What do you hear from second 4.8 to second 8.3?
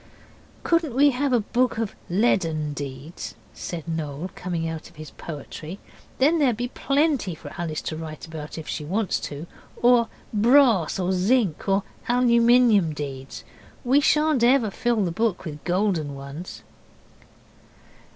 of his poetry, 'then there'd be plenty for Alice to write